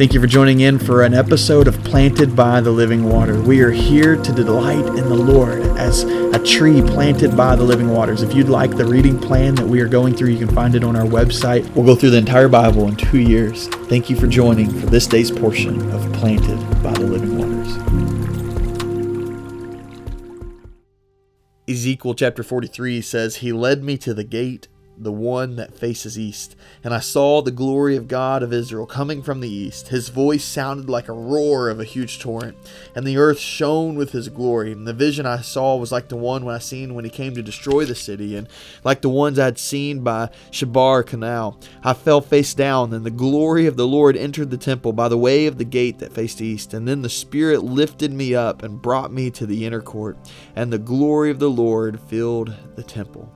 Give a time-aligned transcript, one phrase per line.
[0.00, 3.38] Thank you for joining in for an episode of Planted by the Living Water.
[3.38, 7.90] We are here to delight in the Lord as a tree planted by the living
[7.90, 8.22] waters.
[8.22, 10.84] If you'd like the reading plan that we are going through, you can find it
[10.84, 11.68] on our website.
[11.74, 13.68] We'll go through the entire Bible in two years.
[13.90, 17.76] Thank you for joining for this day's portion of Planted by the Living Waters.
[21.68, 24.66] Ezekiel chapter 43 says, He led me to the gate
[25.00, 26.54] the one that faces east.
[26.84, 29.88] And I saw the glory of God of Israel coming from the east.
[29.88, 32.56] His voice sounded like a roar of a huge torrent,
[32.94, 34.72] and the earth shone with his glory.
[34.72, 37.34] And the vision I saw was like the one when I seen when he came
[37.34, 38.46] to destroy the city, and
[38.84, 41.58] like the ones I had seen by Chebar Canal.
[41.82, 45.18] I fell face down, and the glory of the Lord entered the temple by the
[45.18, 46.74] way of the gate that faced east.
[46.74, 50.18] And then the Spirit lifted me up and brought me to the inner court,
[50.54, 53.32] and the glory of the Lord filled the temple.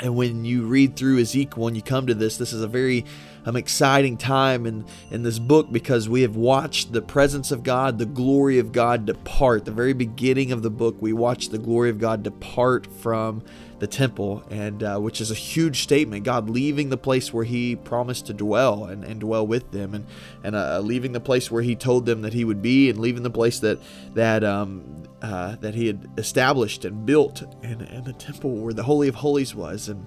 [0.00, 3.04] And when you read through Ezekiel and you come to this, this is a very
[3.44, 7.98] um, exciting time in, in this book because we have watched the presence of God,
[7.98, 9.64] the glory of God depart.
[9.64, 13.42] The very beginning of the book, we watch the glory of God depart from
[13.78, 16.24] the temple, and uh, which is a huge statement.
[16.24, 20.06] God leaving the place where He promised to dwell and, and dwell with them, and
[20.42, 23.22] and uh, leaving the place where He told them that He would be, and leaving
[23.22, 23.78] the place that
[24.14, 28.82] that um, uh, that He had established and built, and, and the temple where the
[28.82, 30.04] Holy of Holies was, and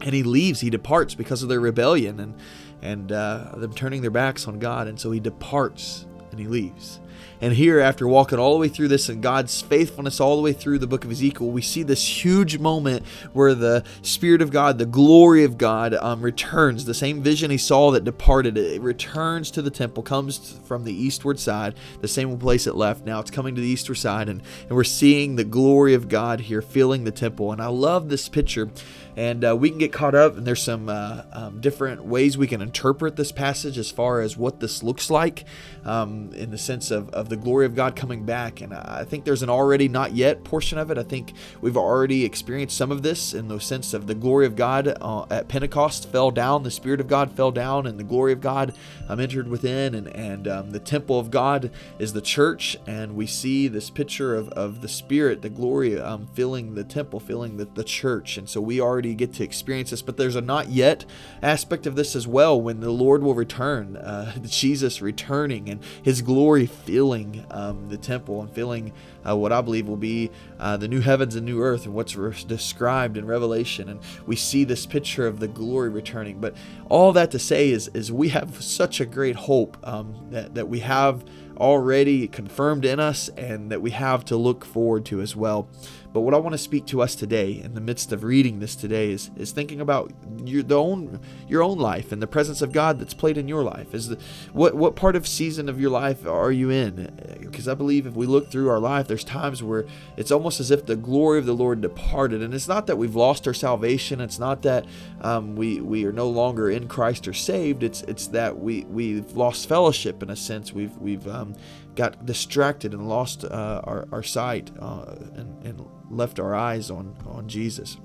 [0.00, 0.60] and He leaves.
[0.60, 2.34] He departs because of their rebellion and
[2.82, 7.00] and uh, them turning their backs on God, and so He departs and He leaves.
[7.40, 10.52] And here, after walking all the way through this and God's faithfulness all the way
[10.52, 14.78] through the book of Ezekiel, we see this huge moment where the Spirit of God,
[14.78, 16.84] the glory of God, um, returns.
[16.84, 20.92] The same vision he saw that departed, it returns to the temple, comes from the
[20.92, 23.04] eastward side, the same place it left.
[23.04, 26.40] Now it's coming to the eastward side, and, and we're seeing the glory of God
[26.40, 27.52] here filling the temple.
[27.52, 28.70] And I love this picture
[29.18, 32.46] and uh, we can get caught up and there's some uh, um, different ways we
[32.46, 35.44] can interpret this passage as far as what this looks like
[35.84, 38.60] um, in the sense of, of the glory of god coming back.
[38.60, 40.98] And i think there's an already not yet portion of it.
[40.98, 44.56] I think we've already experienced some of this in the sense of the glory of
[44.56, 48.32] god uh, at pentecost fell down the spirit of god fell down and the glory
[48.32, 48.74] of god
[49.08, 49.94] um, entered within.
[49.94, 52.76] And, and um, the temple of god is the church.
[52.86, 57.20] And we see this picture of, of the spirit the glory um, filling the temple
[57.20, 58.36] filling the, the church.
[58.36, 60.02] And so we already get to experience this.
[60.02, 61.04] But there's a not yet
[61.42, 62.60] aspect of this as well.
[62.60, 66.66] When the Lord will return, uh, Jesus returning and his glory
[66.98, 68.92] filling um, the temple and filling
[69.24, 72.16] uh, what I believe will be uh, the new heavens and new earth and what's
[72.16, 73.88] re- described in Revelation.
[73.88, 76.40] And we see this picture of the glory returning.
[76.40, 76.56] But
[76.88, 80.68] all that to say is, is we have such a great hope um, that, that
[80.68, 81.24] we have
[81.58, 85.68] already confirmed in us and that we have to look forward to as well.
[86.12, 88.74] But what I want to speak to us today, in the midst of reading this
[88.74, 90.10] today, is, is thinking about
[90.42, 93.94] your own your own life and the presence of God that's played in your life.
[93.94, 94.18] Is the,
[94.52, 97.38] what what part of season of your life are you in?
[97.40, 99.86] Because I believe if we look through our life, there's times where
[100.16, 103.14] it's almost as if the glory of the Lord departed, and it's not that we've
[103.14, 104.20] lost our salvation.
[104.20, 104.86] It's not that
[105.20, 107.82] um, we we are no longer in Christ or saved.
[107.82, 110.72] It's it's that we we've lost fellowship in a sense.
[110.72, 111.47] We've we've um,
[111.94, 117.14] got distracted and lost uh, our, our sight uh, and, and, left our eyes on,
[117.26, 117.98] on Jesus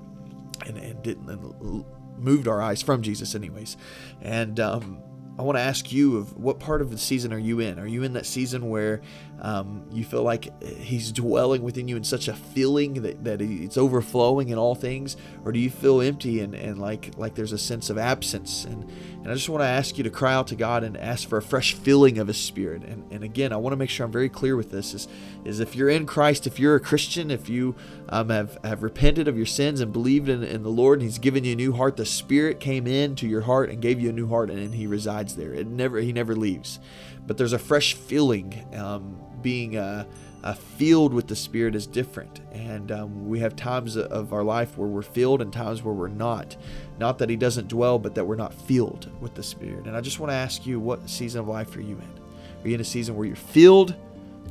[0.66, 1.86] and, and didn't and
[2.18, 3.78] moved our eyes from Jesus anyways.
[4.22, 5.02] And um,
[5.38, 7.80] I want to ask you of what part of the season are you in?
[7.80, 9.02] Are you in that season where
[9.44, 13.78] um, you feel like He's dwelling within you in such a feeling that, that it's
[13.78, 15.16] overflowing in all things,
[15.46, 18.66] or do you feel empty and, and like like there's a sense of absence?
[18.66, 18.90] And
[19.24, 21.38] and I just want to ask you to cry out to God and ask for
[21.38, 22.84] a fresh filling of His Spirit.
[22.84, 25.08] And and again, I want to make sure I'm very clear with this: is
[25.46, 27.76] is if you're in Christ, if you're a Christian, if you
[28.10, 31.20] um, have have repented of your sins and believed in, in the Lord, and He's
[31.20, 34.14] given you a new heart, the Spirit came into your heart and gave you a
[34.14, 35.54] new heart, and He resides resides there.
[35.54, 36.80] It never he never leaves.
[37.26, 38.66] But there's a fresh filling.
[38.76, 40.06] Um, being uh,
[40.44, 44.78] uh, filled with the Spirit is different, and um, we have times of our life
[44.78, 46.56] where we're filled and times where we're not.
[46.98, 49.86] Not that He doesn't dwell, but that we're not filled with the Spirit.
[49.86, 52.20] And I just want to ask you, what season of life are you in?
[52.64, 53.96] Are you in a season where you're filled,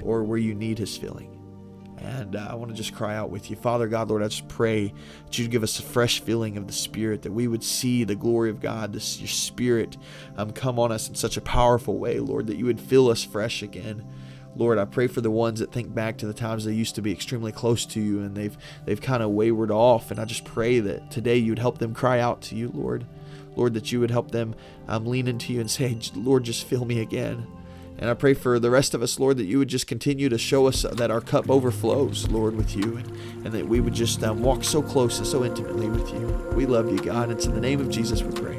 [0.02, 1.41] or where you need His filling?
[2.02, 3.56] And uh, I want to just cry out with you.
[3.56, 4.92] Father God, Lord, I just pray
[5.26, 8.16] that you'd give us a fresh filling of the Spirit, that we would see the
[8.16, 9.96] glory of God, this your Spirit
[10.36, 13.22] um, come on us in such a powerful way, Lord, that you would fill us
[13.22, 14.04] fresh again.
[14.54, 17.02] Lord, I pray for the ones that think back to the times they used to
[17.02, 20.10] be extremely close to you and they've they've kind of wavered off.
[20.10, 23.06] And I just pray that today you'd help them cry out to you, Lord.
[23.56, 24.54] Lord, that you would help them
[24.88, 27.46] um, lean into you and say, Lord, just fill me again.
[28.02, 30.36] And I pray for the rest of us, Lord, that you would just continue to
[30.36, 33.08] show us that our cup overflows, Lord, with you, and,
[33.46, 36.26] and that we would just um, walk so close and so intimately with you.
[36.56, 37.30] We love you, God.
[37.30, 38.52] It's in the name of Jesus we pray.